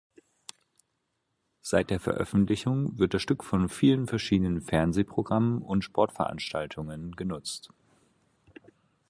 Seit 1.61 1.91
der 1.91 1.99
Veröffentlichung 1.99 2.97
wird 2.97 3.13
das 3.13 3.21
Stück 3.21 3.43
von 3.43 3.69
vielen 3.69 4.07
verschiedenen 4.07 4.59
Fernsehprogrammen 4.59 5.61
und 5.61 5.83
Sportveranstaltungen 5.83 7.11
genutzt. 7.15 7.69